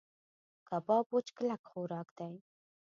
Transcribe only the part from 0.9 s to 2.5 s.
وچ کلک خوراک دی.